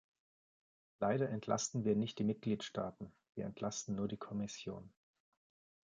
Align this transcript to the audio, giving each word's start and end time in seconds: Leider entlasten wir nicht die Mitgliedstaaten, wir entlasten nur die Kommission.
Leider 0.99 1.29
entlasten 1.29 1.85
wir 1.85 1.95
nicht 1.95 2.17
die 2.17 2.23
Mitgliedstaaten, 2.23 3.11
wir 3.35 3.45
entlasten 3.45 3.93
nur 3.95 4.07
die 4.07 4.17
Kommission. 4.17 4.91